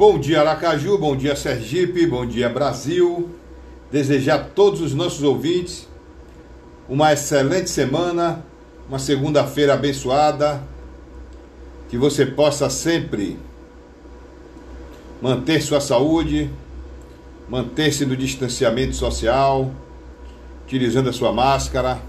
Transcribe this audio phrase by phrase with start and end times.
[0.00, 3.28] Bom dia Aracaju, bom dia Sergipe, bom dia Brasil.
[3.92, 5.86] Desejar a todos os nossos ouvintes
[6.88, 8.42] uma excelente semana,
[8.88, 10.62] uma segunda-feira abençoada,
[11.90, 13.38] que você possa sempre
[15.20, 16.50] manter sua saúde,
[17.46, 19.70] manter-se no distanciamento social,
[20.64, 22.00] utilizando a sua máscara,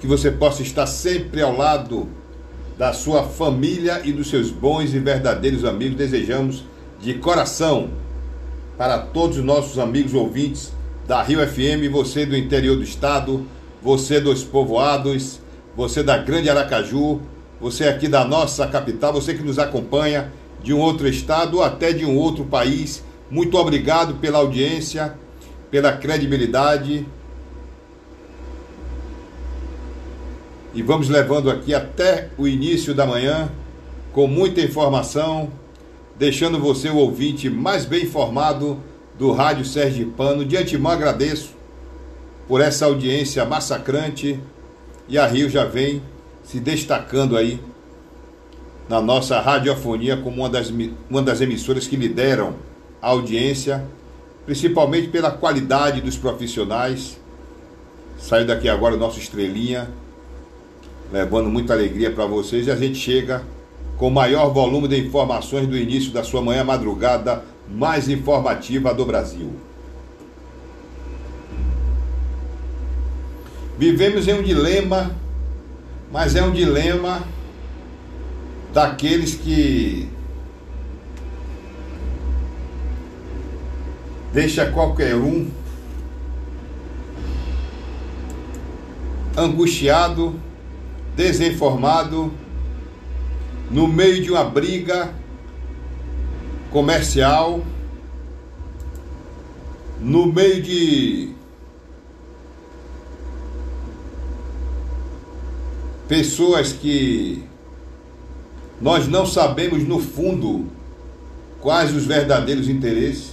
[0.00, 2.08] que você possa estar sempre ao lado
[2.78, 5.96] da sua família e dos seus bons e verdadeiros amigos.
[5.96, 6.64] Desejamos
[7.00, 7.90] de coração
[8.78, 10.72] para todos os nossos amigos ouvintes
[11.06, 13.44] da Rio FM, você do interior do estado,
[13.82, 15.40] você dos povoados,
[15.76, 17.20] você da Grande Aracaju,
[17.60, 20.32] você aqui da nossa capital, você que nos acompanha
[20.62, 23.02] de um outro estado ou até de um outro país.
[23.28, 25.14] Muito obrigado pela audiência,
[25.70, 27.04] pela credibilidade
[30.78, 33.50] e vamos levando aqui até o início da manhã
[34.12, 35.50] com muita informação,
[36.16, 38.78] deixando você o ouvinte mais bem informado
[39.18, 40.44] do Rádio Sergipano.
[40.44, 41.50] De antemão agradeço
[42.46, 44.38] por essa audiência massacrante
[45.08, 46.00] e a Rio já vem
[46.44, 47.60] se destacando aí
[48.88, 50.72] na nossa radiofonia como uma das,
[51.10, 52.54] uma das emissoras que lideram
[53.02, 53.84] a audiência,
[54.46, 57.18] principalmente pela qualidade dos profissionais.
[58.16, 59.90] Saiu daqui agora o nosso Estrelinha,
[61.12, 63.42] levando muita alegria para vocês e a gente chega
[63.96, 69.04] com o maior volume de informações do início da sua manhã madrugada mais informativa do
[69.04, 69.52] Brasil.
[73.78, 75.14] Vivemos em um dilema,
[76.10, 77.22] mas é um dilema
[78.72, 80.08] daqueles que
[84.32, 85.48] deixa qualquer um
[89.36, 90.34] angustiado
[91.18, 92.32] desinformado,
[93.68, 95.12] no meio de uma briga
[96.70, 97.60] comercial,
[100.00, 101.30] no meio de
[106.06, 107.42] pessoas que
[108.80, 110.66] nós não sabemos no fundo
[111.60, 113.32] quais os verdadeiros interesses.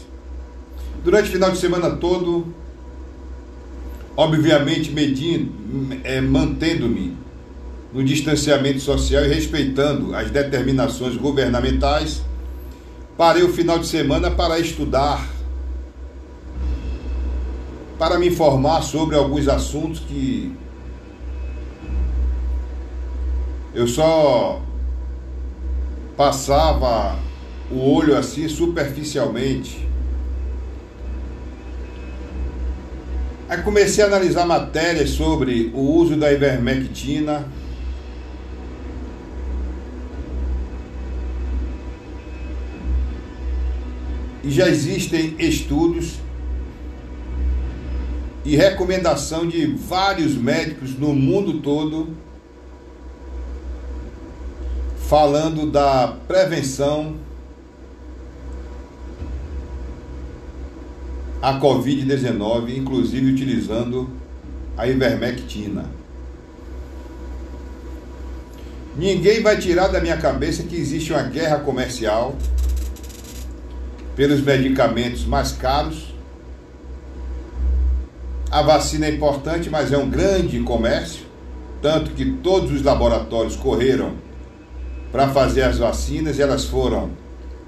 [1.03, 2.47] Durante o final de semana todo,
[4.17, 5.51] obviamente medindo,
[6.03, 7.24] é, mantendo-me
[7.93, 12.21] no distanciamento social e respeitando as determinações governamentais,
[13.17, 15.27] parei o final de semana para estudar,
[17.97, 20.53] para me informar sobre alguns assuntos que
[23.73, 24.61] eu só
[26.15, 27.17] passava
[27.71, 29.85] o olho assim superficialmente.
[33.47, 37.45] Aí comecei a analisar matérias sobre o uso da ivermectina
[44.45, 46.19] e já existem estudos
[48.45, 52.09] e recomendação de vários médicos no mundo todo
[55.09, 57.15] falando da prevenção
[61.41, 64.09] à Covid-19, inclusive utilizando
[64.77, 65.89] a ivermectina.
[68.95, 72.35] Ninguém vai tirar da minha cabeça que existe uma guerra comercial
[74.15, 76.13] pelos medicamentos mais caros.
[78.49, 81.25] A vacina é importante, mas é um grande comércio,
[81.81, 84.13] tanto que todos os laboratórios correram
[85.11, 87.11] para fazer as vacinas e elas foram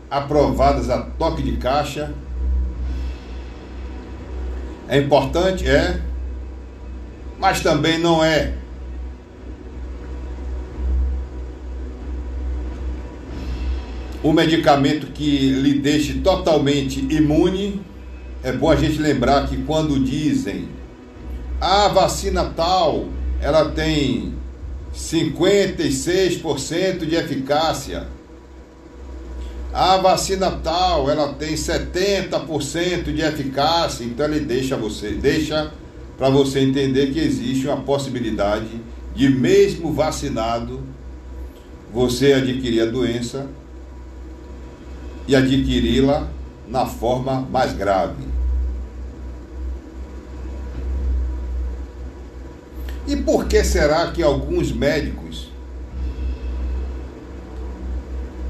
[0.09, 2.13] aprovadas a toque de caixa.
[4.87, 5.99] É importante, é,
[7.37, 8.53] mas também não é
[14.27, 17.81] um medicamento que lhe deixe totalmente imune.
[18.43, 20.67] É bom a gente lembrar que quando dizem
[21.61, 23.05] a vacina tal,
[23.39, 24.33] ela tem
[24.93, 28.05] 56% de eficácia.
[29.73, 35.71] A vacina tal, ela tem 70% de eficácia, então ele deixa você, deixa
[36.17, 38.81] para você entender que existe uma possibilidade
[39.15, 40.83] de mesmo vacinado
[41.93, 43.47] você adquirir a doença
[45.27, 46.27] e adquiri-la
[46.67, 48.23] na forma mais grave.
[53.07, 55.49] E por que será que alguns médicos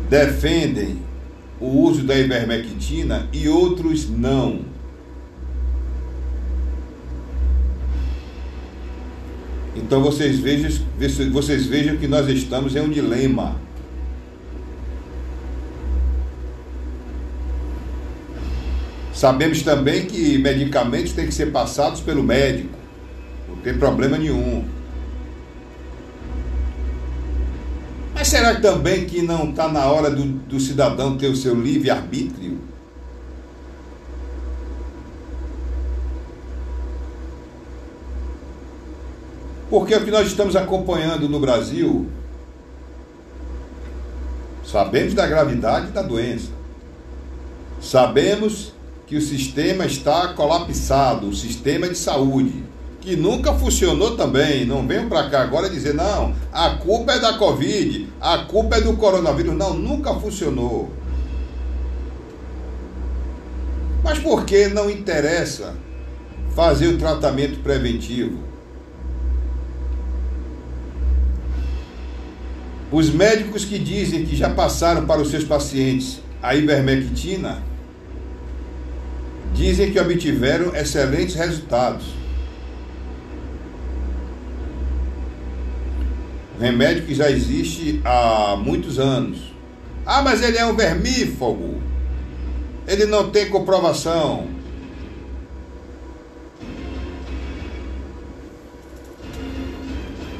[0.09, 0.99] defendem
[1.59, 4.61] o uso da ivermectina e outros não?
[9.75, 10.71] Então vocês vejam,
[11.31, 13.66] vocês vejam que nós estamos em um dilema.
[19.17, 22.69] Sabemos também que medicamentos têm que ser passados pelo médico.
[23.49, 24.63] Não tem problema nenhum.
[28.13, 32.59] Mas será também que não está na hora do, do cidadão ter o seu livre-arbítrio?
[39.67, 42.05] Porque o que nós estamos acompanhando no Brasil,
[44.63, 46.51] sabemos da gravidade da doença,
[47.81, 48.76] sabemos
[49.07, 52.65] que o sistema está colapsado, o sistema de saúde,
[52.99, 54.65] que nunca funcionou também.
[54.65, 58.81] Não venham para cá agora dizer, não, a culpa é da Covid, a culpa é
[58.81, 59.55] do coronavírus.
[59.55, 60.91] Não, nunca funcionou.
[64.03, 65.73] Mas por que não interessa
[66.53, 68.39] fazer o tratamento preventivo?
[72.91, 77.63] Os médicos que dizem que já passaram para os seus pacientes a ivermectina
[79.53, 82.05] dizem que obtiveram excelentes resultados.
[86.59, 89.53] Remédio que já existe há muitos anos.
[90.05, 91.81] Ah, mas ele é um vermífugo.
[92.87, 94.47] Ele não tem comprovação.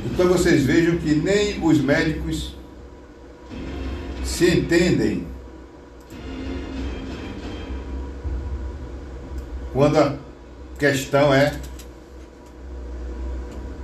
[0.05, 2.55] Então vocês vejam que nem os médicos
[4.23, 5.26] se entendem
[9.77, 10.15] quando a
[10.79, 11.53] questão é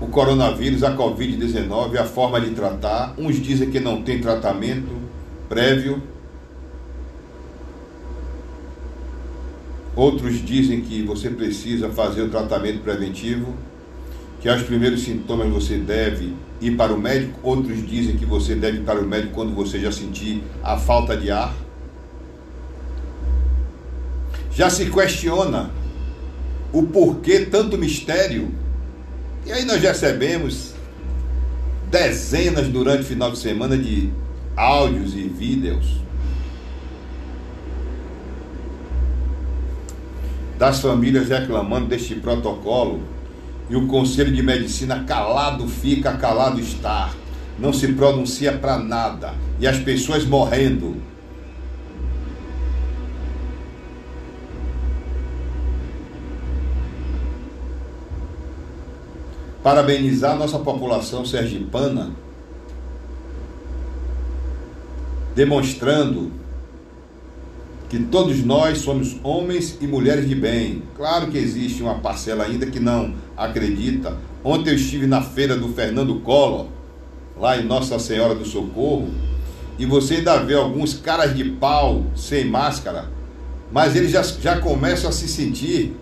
[0.01, 3.13] o coronavírus, a Covid-19, a forma de tratar.
[3.15, 4.89] Uns dizem que não tem tratamento
[5.47, 6.01] prévio,
[9.95, 13.53] outros dizem que você precisa fazer o tratamento preventivo,
[14.41, 18.79] que aos primeiros sintomas você deve ir para o médico, outros dizem que você deve
[18.79, 21.53] ir para o médico quando você já sentir a falta de ar.
[24.55, 25.82] Já se questiona
[26.73, 28.51] o porquê tanto mistério.
[29.45, 30.73] E aí nós recebemos
[31.89, 34.09] dezenas durante o final de semana de
[34.55, 36.01] áudios e vídeos
[40.57, 43.01] das famílias reclamando deste protocolo
[43.69, 47.11] e o Conselho de Medicina calado fica, calado está,
[47.59, 50.95] não se pronuncia para nada e as pessoas morrendo.
[59.63, 62.11] Parabenizar nossa população sergipana,
[65.33, 66.31] demonstrando
[67.89, 70.83] que todos nós somos homens e mulheres de bem.
[70.97, 74.17] Claro que existe uma parcela ainda que não acredita.
[74.43, 76.67] Ontem eu estive na feira do Fernando Collor,
[77.39, 79.09] lá em Nossa Senhora do Socorro,
[79.79, 83.09] e você ainda vê alguns caras de pau sem máscara,
[83.71, 85.95] mas eles já, já começam a se sentir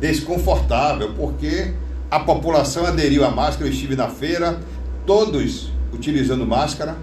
[0.00, 1.74] desconfortável, porque
[2.14, 4.60] a população aderiu à máscara, eu estive na feira,
[5.04, 6.96] todos utilizando máscara.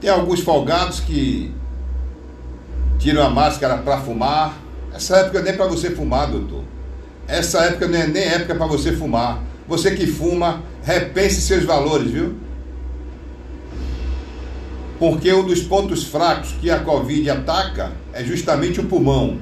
[0.00, 1.54] Tem alguns folgados que
[2.98, 4.58] tiram a máscara para fumar.
[4.92, 6.64] Essa época nem é para você fumar, doutor.
[7.28, 9.40] Essa época não é nem época para você fumar.
[9.68, 12.34] Você que fuma, repense seus valores, viu?
[14.98, 19.38] Porque um dos pontos fracos que a Covid ataca é justamente o pulmão.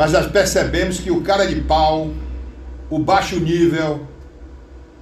[0.00, 2.10] Mas nós percebemos que o cara de pau,
[2.88, 4.06] o baixo nível,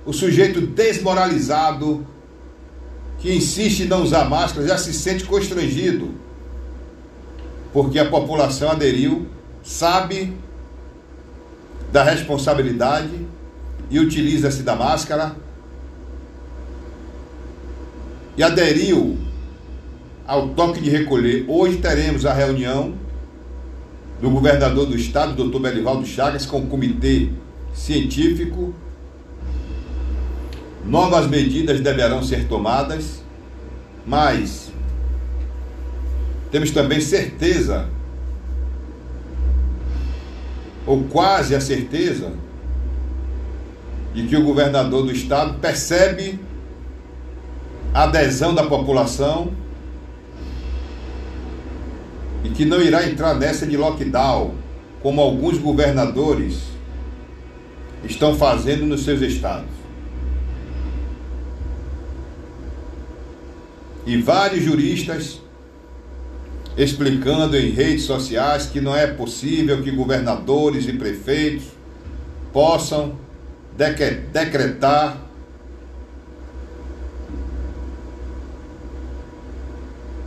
[0.04, 2.04] o sujeito desmoralizado,
[3.20, 6.14] que insiste em não usar máscara, já se sente constrangido.
[7.72, 9.28] Porque a população aderiu,
[9.62, 10.36] sabe
[11.92, 13.24] da responsabilidade
[13.88, 15.36] e utiliza-se da máscara
[18.36, 19.16] e aderiu
[20.26, 21.44] ao toque de recolher.
[21.46, 23.06] Hoje teremos a reunião
[24.20, 27.30] do governador do estado, doutor Belivaldo Chagas, com o comitê
[27.72, 28.74] científico.
[30.84, 33.22] Novas medidas deverão ser tomadas,
[34.06, 34.72] mas
[36.50, 37.88] temos também certeza,
[40.86, 42.32] ou quase a certeza,
[44.14, 46.40] de que o governador do estado percebe
[47.92, 49.52] a adesão da população
[52.48, 54.54] e que não irá entrar nessa de lockdown,
[55.02, 56.62] como alguns governadores
[58.04, 59.70] estão fazendo nos seus estados.
[64.06, 65.40] E vários juristas
[66.76, 71.66] explicando em redes sociais que não é possível que governadores e prefeitos
[72.52, 73.18] possam
[74.32, 75.27] decretar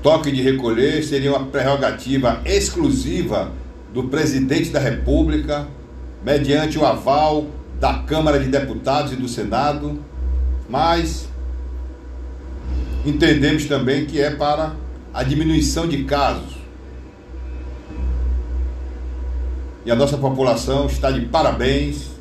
[0.02, 3.52] toque de recolher seria uma prerrogativa exclusiva
[3.94, 5.68] do presidente da República,
[6.24, 7.48] mediante o aval
[7.80, 10.00] da Câmara de Deputados e do Senado,
[10.70, 11.28] mas
[13.06, 14.76] entendemos também que é para
[15.14, 16.62] a diminuição de casos.
[19.86, 22.12] E a nossa população está de parabéns.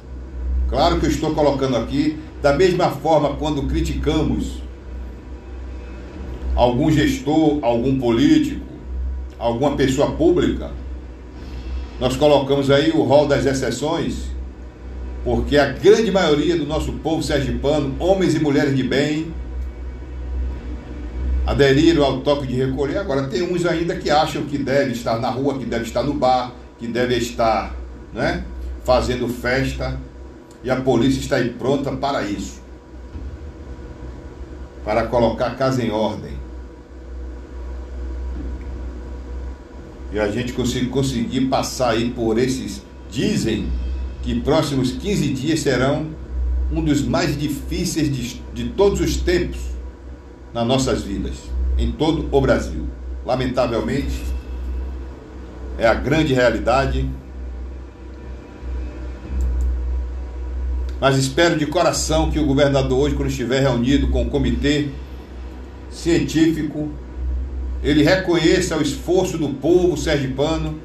[0.69, 4.63] Claro que eu estou colocando aqui, da mesma forma, quando criticamos
[6.61, 8.67] algum gestor, algum político,
[9.39, 10.71] alguma pessoa pública,
[11.99, 14.27] nós colocamos aí o rol das exceções,
[15.25, 19.33] porque a grande maioria do nosso povo sergipano, homens e mulheres de bem,
[21.47, 22.99] aderiram ao toque de recolher.
[22.99, 26.13] Agora, tem uns ainda que acham que deve estar na rua, que deve estar no
[26.13, 27.75] bar, que deve estar
[28.13, 28.45] né,
[28.85, 29.99] fazendo festa,
[30.63, 32.61] e a polícia está aí pronta para isso
[34.85, 36.41] para colocar a casa em ordem.
[40.13, 43.69] E a gente conseguir, passar aí por esses, dizem
[44.23, 46.09] que próximos 15 dias serão
[46.73, 49.61] um dos mais difíceis de, de todos os tempos
[50.53, 51.35] nas nossas vidas,
[51.79, 52.87] em todo o Brasil.
[53.25, 54.23] Lamentavelmente,
[55.79, 57.09] é a grande realidade.
[61.01, 64.89] Mas espero de coração que o governador hoje, quando estiver reunido com o comitê
[65.91, 66.91] científico,
[67.83, 70.81] ele reconheça o esforço do povo sergipano,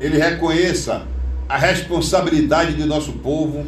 [0.00, 1.06] ele reconheça
[1.48, 3.66] a responsabilidade do nosso povo.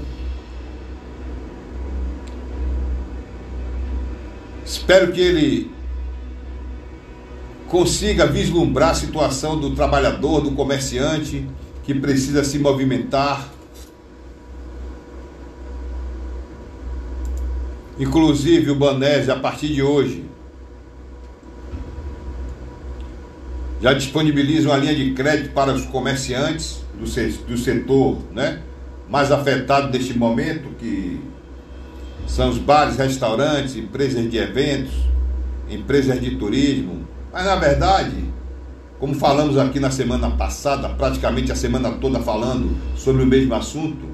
[4.64, 5.70] Espero que ele
[7.68, 11.46] consiga vislumbrar a situação do trabalhador, do comerciante
[11.82, 13.48] que precisa se movimentar.
[17.98, 20.24] Inclusive o Banese, a partir de hoje,
[23.80, 27.04] já disponibiliza uma linha de crédito para os comerciantes do,
[27.46, 28.60] do setor né,
[29.08, 31.20] mais afetado neste momento, que
[32.26, 34.92] são os bares, restaurantes, empresas de eventos,
[35.70, 37.06] empresas de turismo.
[37.32, 38.24] Mas na verdade,
[38.98, 44.06] como falamos aqui na semana passada, praticamente a semana toda falando sobre o mesmo assunto,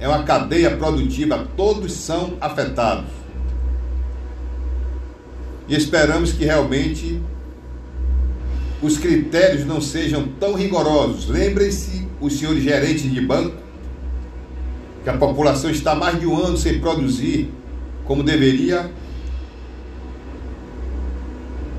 [0.00, 3.22] é uma cadeia produtiva, todos são afetados.
[5.68, 7.22] E esperamos que realmente
[8.82, 11.28] os critérios não sejam tão rigorosos.
[11.28, 13.56] Lembrem-se, os senhores gerentes de banco,
[15.04, 17.48] que a população está mais de um ano sem produzir
[18.04, 18.90] como deveria.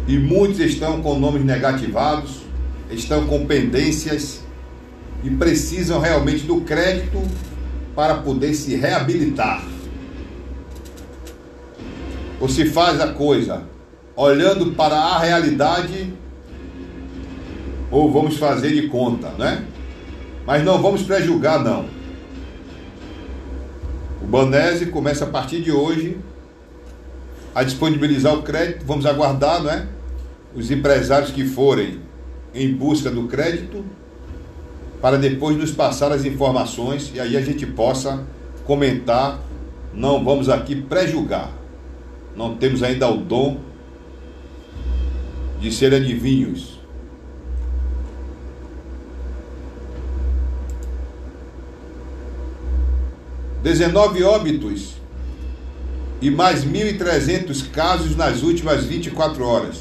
[0.08, 2.42] E muitos estão com nomes negativados,
[2.90, 4.42] estão com pendências
[5.24, 7.22] e precisam realmente do crédito
[7.94, 9.64] para poder se reabilitar.
[12.40, 13.64] Ou se faz a coisa
[14.16, 16.14] olhando para a realidade
[17.94, 19.64] ou vamos fazer de conta, né?
[20.48, 21.86] Mas não vamos prejulgar, não.
[24.20, 26.18] O Banese começa a partir de hoje
[27.54, 29.88] a disponibilizar o crédito, vamos aguardar, né?
[30.56, 32.00] Os empresários que forem
[32.54, 33.86] em busca do crédito
[35.00, 38.26] para depois nos passar as informações e aí a gente possa
[38.66, 39.40] comentar.
[39.94, 41.52] Não vamos aqui prejulgar.
[42.36, 43.60] Não temos ainda o dom
[45.60, 46.73] de ser adivinhos.
[53.64, 54.96] 19 óbitos
[56.22, 59.78] e mais 1.300 casos nas últimas 24 horas.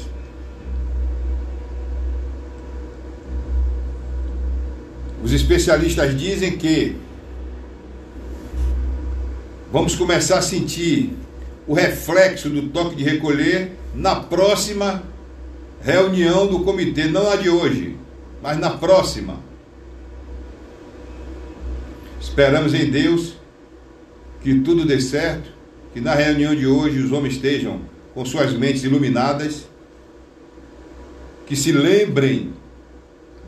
[5.21, 6.95] Os especialistas dizem que
[9.71, 11.13] vamos começar a sentir
[11.67, 15.03] o reflexo do toque de recolher na próxima
[15.81, 17.97] reunião do comitê, não a de hoje,
[18.41, 19.39] mas na próxima.
[22.19, 23.42] Esperamos em Deus
[24.43, 25.49] que tudo dê certo,
[25.93, 27.79] que na reunião de hoje os homens estejam
[28.13, 29.65] com suas mentes iluminadas,
[31.47, 32.51] que se lembrem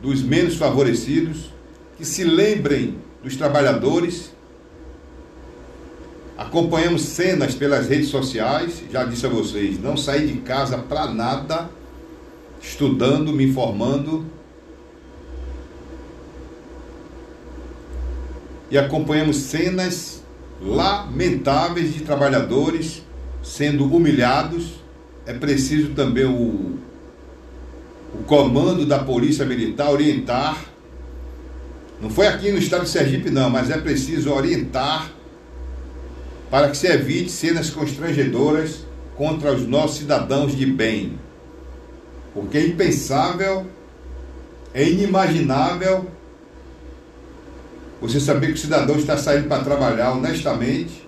[0.00, 1.50] dos menos favorecidos,
[1.98, 4.32] que se lembrem dos trabalhadores.
[6.38, 11.68] Acompanhamos cenas pelas redes sociais, já disse a vocês, não saí de casa para nada,
[12.60, 14.24] estudando, me informando.
[18.70, 20.25] E acompanhamos cenas
[20.60, 23.02] lamentáveis de trabalhadores
[23.42, 24.74] sendo humilhados.
[25.26, 26.78] É preciso também o,
[28.14, 30.64] o comando da Polícia Militar orientar.
[32.00, 35.10] Não foi aqui no estado de Sergipe, não, mas é preciso orientar
[36.50, 38.86] para que se evite cenas constrangedoras
[39.16, 41.18] contra os nossos cidadãos de bem.
[42.34, 43.66] Porque é impensável,
[44.74, 46.06] é inimaginável
[48.00, 51.06] você saber que o cidadão está saindo para trabalhar honestamente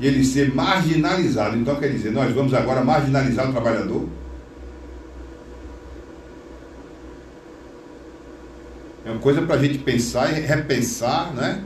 [0.00, 1.56] e ele ser marginalizado.
[1.56, 4.08] Então quer dizer, nós vamos agora marginalizar o trabalhador?
[9.04, 11.62] É uma coisa para a gente pensar e repensar, né?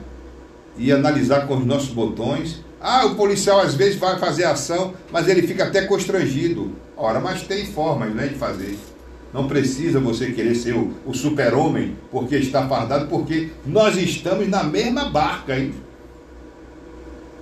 [0.77, 2.65] E analisar com os nossos botões.
[2.81, 6.73] Ah, o policial às vezes vai fazer ação, mas ele fica até constrangido.
[6.97, 8.79] Ora, mas tem formas né, de fazer.
[9.33, 14.63] Não precisa você querer ser o, o super-homem porque está fardado, porque nós estamos na
[14.63, 15.75] mesma barca, hein?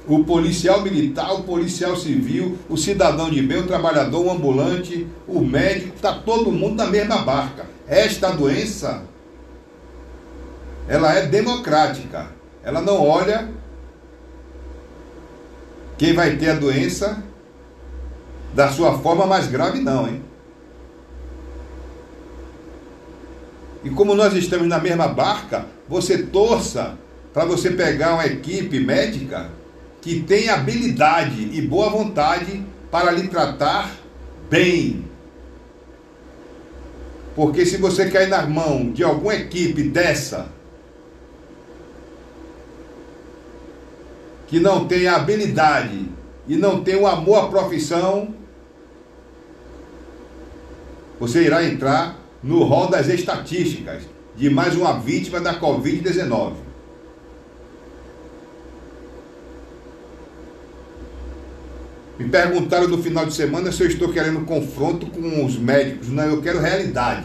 [0.07, 5.41] O policial militar, o policial civil, o cidadão de bem, o trabalhador, o ambulante, o
[5.41, 7.67] médico, está todo mundo na mesma barca.
[7.87, 9.03] Esta doença,
[10.89, 12.29] ela é democrática.
[12.63, 13.49] Ela não olha
[15.99, 17.23] quem vai ter a doença
[18.55, 20.30] da sua forma mais grave, não, hein?
[23.83, 26.99] E como nós estamos na mesma barca, você torça
[27.33, 29.51] para você pegar uma equipe médica
[30.01, 33.91] que tem habilidade e boa vontade para lhe tratar
[34.51, 35.05] bem.
[37.35, 40.49] Porque se você cair na mão de alguma equipe dessa,
[44.49, 46.07] que não tem habilidade
[46.49, 48.35] e não tem o amor à profissão,
[51.21, 54.03] você irá entrar no rol das estatísticas
[54.37, 56.55] de mais uma vítima da Covid-19.
[62.19, 66.09] Me perguntaram no final de semana se eu estou querendo confronto com os médicos.
[66.09, 67.25] Não, eu quero realidade.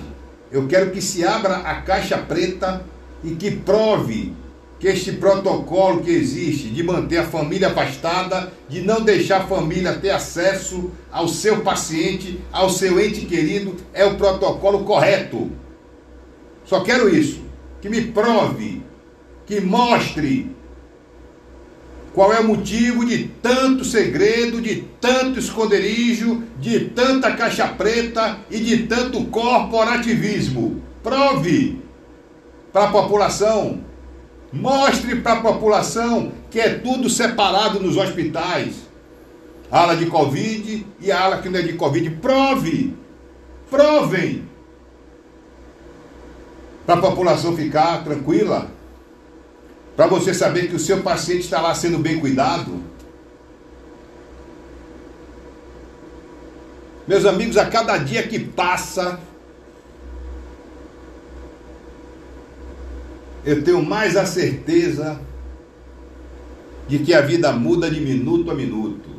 [0.52, 2.82] Eu quero que se abra a caixa preta
[3.24, 4.34] e que prove
[4.80, 9.94] que este protocolo que existe de manter a família afastada, de não deixar a família
[9.94, 15.50] ter acesso ao seu paciente, ao seu ente querido, é o protocolo correto.
[16.66, 17.44] Só quero isso.
[17.82, 18.82] Que me prove,
[19.46, 20.56] que mostre
[22.14, 28.58] qual é o motivo de tanto segredo, de tanto esconderijo, de tanta caixa preta e
[28.60, 30.82] de tanto corporativismo.
[31.04, 31.82] Prove
[32.74, 33.85] para a população
[34.56, 38.74] Mostre para a população que é tudo separado nos hospitais.
[39.70, 42.10] ala de Covid e a ala que não é de Covid.
[42.22, 42.96] Prove!
[43.70, 44.48] Provem!
[46.86, 48.72] Para a população ficar tranquila.
[49.98, 52.82] Para você saber que o seu paciente está lá sendo bem cuidado.
[57.06, 59.20] Meus amigos, a cada dia que passa,
[63.46, 65.20] eu tenho mais a certeza
[66.88, 69.10] de que a vida muda de minuto a minuto.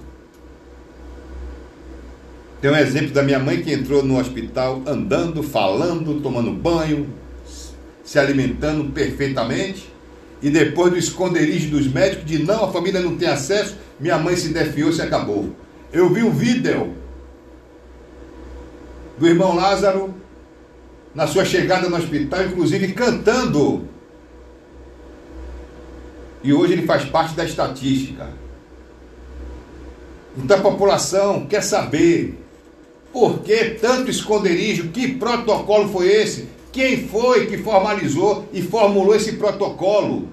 [2.61, 7.09] Tem um exemplo da minha mãe que entrou no hospital andando, falando, tomando banho,
[8.03, 9.93] se alimentando perfeitamente.
[10.43, 14.37] E depois do esconderijo dos médicos, de não, a família não tem acesso, minha mãe
[14.37, 15.55] se defiou, se acabou.
[15.93, 16.95] Eu vi um vídeo
[19.19, 20.15] do irmão Lázaro
[21.15, 23.89] na sua chegada no hospital, inclusive cantando
[26.47, 28.29] e hoje ele faz parte da estatística.
[30.39, 32.39] Então a população quer saber
[33.13, 36.49] por que tanto esconderijo, que protocolo foi esse?
[36.71, 40.29] Quem foi que formalizou e formulou esse protocolo?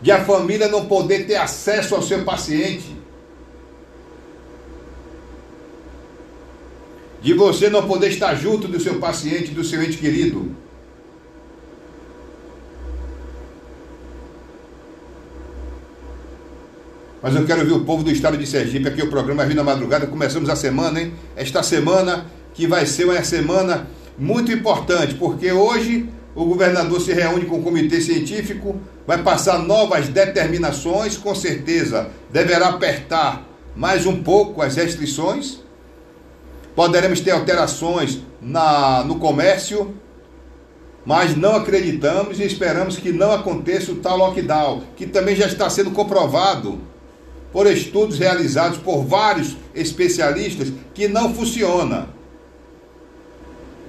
[0.00, 2.96] De a família não poder ter acesso ao seu paciente.
[7.20, 10.56] De você não poder estar junto do seu paciente, do seu ente querido.
[17.22, 19.62] Mas eu quero ver o povo do estado de Sergipe aqui, o programa Rio na
[19.62, 20.06] Madrugada.
[20.06, 21.12] Começamos a semana, hein?
[21.36, 23.86] Esta semana que vai ser uma semana
[24.18, 30.08] muito importante, porque hoje o governador se reúne com o comitê científico, vai passar novas
[30.08, 35.58] determinações, com certeza deverá apertar mais um pouco as restrições.
[36.74, 39.94] Poderemos ter alterações na, no comércio,
[41.04, 45.68] mas não acreditamos e esperamos que não aconteça o tal lockdown, que também já está
[45.68, 46.88] sendo comprovado
[47.52, 52.08] por estudos realizados por vários especialistas que não funciona.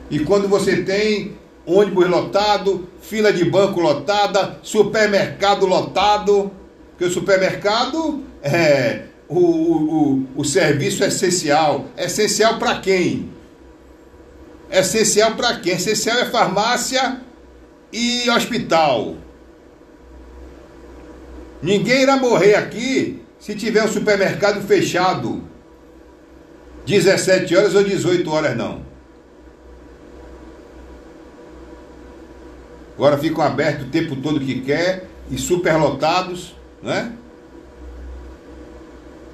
[0.10, 6.52] E quando você tem ônibus lotado, fila de banco lotada, supermercado lotado,
[6.90, 11.86] porque o supermercado é o, o, o serviço é essencial.
[11.96, 13.32] É essencial para quem?
[14.70, 15.74] É essencial para quem?
[15.74, 17.22] Essencial é farmácia
[17.94, 19.16] e hospital.
[21.62, 25.42] Ninguém irá morrer aqui se tiver o um supermercado fechado
[26.86, 28.84] 17 horas ou 18 horas não.
[32.96, 37.14] Agora ficam abertos o tempo todo que quer e superlotados, né?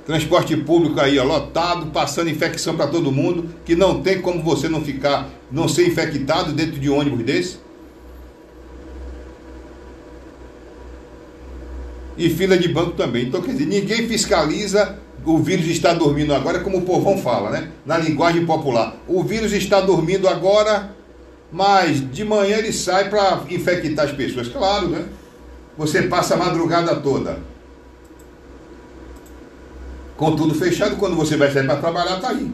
[0.05, 4.69] Transporte público aí, ó, lotado, passando infecção para todo mundo, que não tem como você
[4.69, 7.59] não ficar, não ser infectado dentro de um ônibus desse.
[12.17, 13.27] E fila de banco também.
[13.27, 17.69] Então, quer dizer, ninguém fiscaliza o vírus está dormindo agora, como o povão fala, né?
[17.85, 18.95] Na linguagem popular.
[19.07, 20.95] O vírus está dormindo agora,
[21.51, 24.47] mas de manhã ele sai para infectar as pessoas.
[24.47, 25.05] Claro, né?
[25.77, 27.39] Você passa a madrugada toda.
[30.15, 32.49] Com tudo fechado, quando você vai sair para trabalhar, tá aí.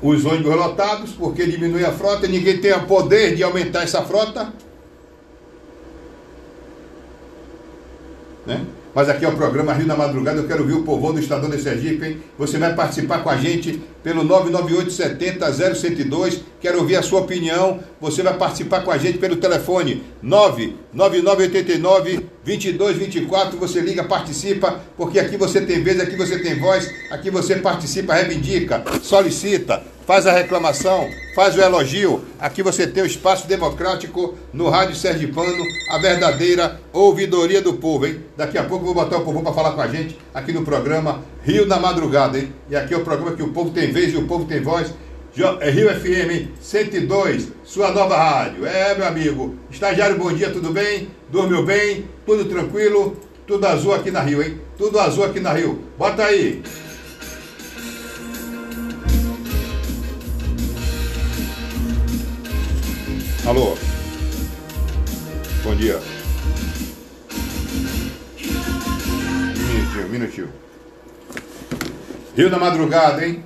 [0.00, 4.52] Os ônibus lotados, porque diminui a frota, ninguém tem o poder de aumentar essa frota.
[8.46, 8.64] Né?
[8.94, 10.38] Mas aqui é o programa Rio na Madrugada.
[10.38, 12.18] Eu quero ouvir o povão do Estadão de Sergipe, hein?
[12.38, 16.40] Você vai participar com a gente pelo 998 70 0102.
[16.60, 17.80] Quero ouvir a sua opinião.
[18.00, 20.04] Você vai participar com a gente pelo telefone
[20.94, 23.58] 99989 2224.
[23.58, 28.14] Você liga, participa, porque aqui você tem vez, aqui você tem voz, aqui você participa,
[28.14, 32.24] reivindica, solicita faz a reclamação, faz o elogio.
[32.38, 38.20] Aqui você tem o espaço democrático no Rádio Sergipano, a verdadeira ouvidoria do povo, hein?
[38.36, 40.64] Daqui a pouco eu vou botar o povo para falar com a gente aqui no
[40.64, 42.52] programa Rio na Madrugada, hein?
[42.68, 44.92] E aqui é o programa que o povo tem vez e o povo tem voz.
[45.36, 48.64] É Rio FM 102, sua nova rádio.
[48.64, 49.58] É, meu amigo.
[49.68, 51.08] Estagiário, bom dia, tudo bem?
[51.28, 52.08] Dormiu bem?
[52.24, 53.16] Tudo tranquilo?
[53.44, 54.60] Tudo azul aqui na Rio, hein?
[54.78, 55.82] Tudo azul aqui na Rio.
[55.98, 56.62] Bota aí.
[63.44, 63.76] Alô?
[65.64, 66.00] Bom dia.
[69.56, 70.48] Minutinho, minutinho.
[72.36, 73.44] Rio da madrugada, hein?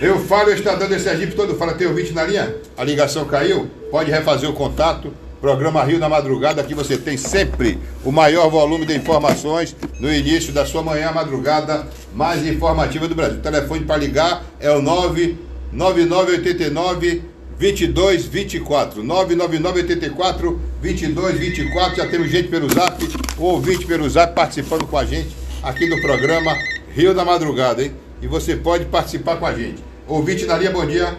[0.00, 2.54] Eu falo, eu dando esse Sergipe todo fala, tem ouvinte na linha?
[2.76, 3.68] A ligação caiu?
[3.90, 8.86] Pode refazer o contato Programa Rio na Madrugada, aqui você tem sempre o maior volume
[8.86, 13.38] de informações no início da sua manhã madrugada mais informativa do Brasil.
[13.38, 17.22] O telefone para ligar é o 99989
[17.58, 19.02] 2224.
[19.02, 21.96] 99984 2224.
[21.96, 23.04] Já temos gente pelo zap,
[23.36, 26.56] ouvinte pelo zap participando com a gente aqui no programa
[26.94, 27.92] Rio da Madrugada, hein?
[28.20, 29.87] E você pode participar com a gente.
[30.08, 31.18] Ouvinte na linha, bom dia.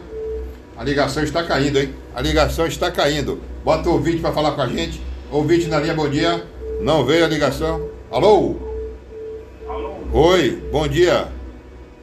[0.75, 1.93] A ligação está caindo, hein?
[2.15, 3.39] A ligação está caindo.
[3.63, 4.99] Bota o ouvinte para falar com a gente.
[5.31, 6.43] Ouvinte na linha, bom dia.
[6.81, 7.87] Não veio a ligação.
[8.09, 8.55] Alô?
[9.67, 9.93] Alô?
[10.11, 11.27] Oi, bom dia.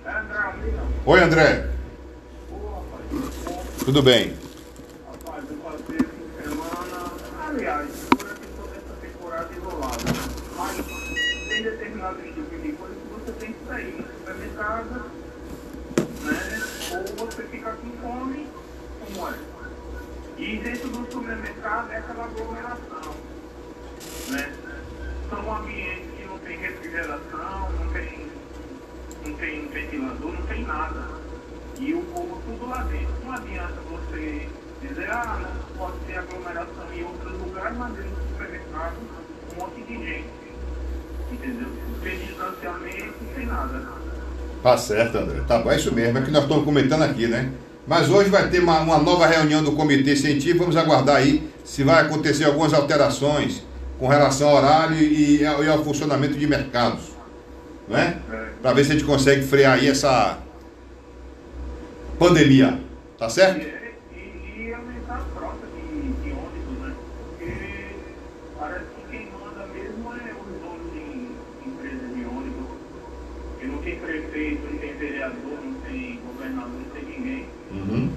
[0.04, 1.70] É André Oi, André.
[3.84, 4.34] Tudo bem.
[5.10, 7.12] Rapaz, eu passei essa semana.
[7.48, 9.96] Aliás, durante toda essa temporada enrolada.
[10.56, 10.76] Mas
[11.48, 15.15] tem determinados tipos de coisas que você tem que sair né?
[17.16, 18.46] Você fica com fome,
[19.16, 19.56] é?
[20.38, 23.14] E dentro do supermercado é aquela aglomeração.
[24.28, 24.56] Né?
[25.30, 28.30] São ambientes que não tem refrigeração, não tem,
[29.24, 31.08] não tem ventilador, não tem nada.
[31.78, 33.14] E o povo tudo lá dentro.
[33.24, 34.48] Não adianta você
[34.82, 38.96] dizer, ah, pode ter aglomeração em outros lugares, mas dentro do supermercado
[39.52, 40.28] um monte de gente.
[41.32, 41.68] Entendeu?
[42.02, 44.15] Sem distanciamento, sem nada.
[44.66, 45.42] Tá certo, André.
[45.46, 46.18] Tá bom, é isso mesmo.
[46.18, 47.50] É que nós estamos comentando aqui, né?
[47.86, 51.84] Mas hoje vai ter uma, uma, nova reunião do Comitê Científico, vamos aguardar aí se
[51.84, 53.62] vai acontecer algumas alterações
[53.96, 57.12] com relação ao horário e, e ao funcionamento de mercados.
[57.86, 58.18] Né?
[58.60, 60.38] Para ver se a gente consegue frear aí essa
[62.18, 62.80] pandemia.
[63.16, 63.60] Tá certo?
[63.60, 66.94] E, aumentar a frota de, ônibus, né?
[67.38, 67.54] Porque
[68.58, 72.66] parece que quem manda mesmo é os donos de empresas de ônibus.
[73.52, 77.46] Porque não tem prefeito, não tem vereador, não tem governador, não tem ninguém.
[77.72, 78.10] Uhum.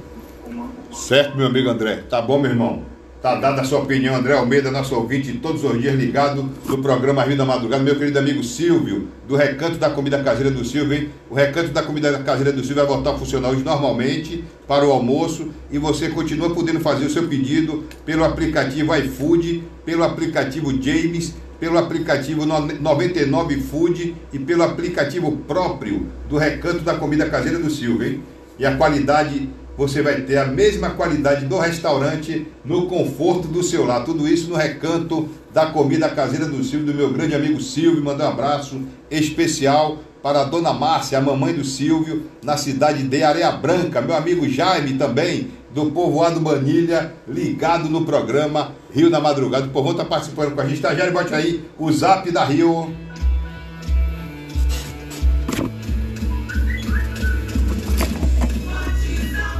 [1.09, 2.03] Certo, meu amigo André.
[2.07, 2.83] Tá bom, meu irmão.
[3.19, 7.23] Tá dada a sua opinião, André Almeida, nosso ouvinte, todos os dias ligado no programa
[7.23, 7.81] Rio da Madrugada.
[7.81, 11.09] Meu querido amigo Silvio, do Recanto da Comida Caseira do Silvio, hein?
[11.27, 14.91] O Recanto da Comida Caseira do Silvio vai voltar a funcionar hoje normalmente para o
[14.91, 21.33] almoço e você continua podendo fazer o seu pedido pelo aplicativo iFood, pelo aplicativo James,
[21.59, 28.07] pelo aplicativo 99 Food e pelo aplicativo próprio do Recanto da Comida Caseira do Silvio,
[28.07, 28.21] hein?
[28.59, 33.85] e a qualidade, você vai ter a mesma qualidade do restaurante no conforto do seu
[33.85, 34.03] lar.
[34.03, 38.03] Tudo isso no recanto da comida caseira do Silvio, do meu grande amigo Silvio.
[38.03, 43.23] Mandar um abraço especial para a dona Márcia, a mamãe do Silvio, na cidade de
[43.23, 44.01] Areia Branca.
[44.01, 49.67] Meu amigo Jaime também, do povoado Manilha, ligado no programa Rio na Madrugada.
[49.67, 50.75] O povo está participando com a gente.
[50.75, 52.93] Estagiário, bote aí o zap da Rio.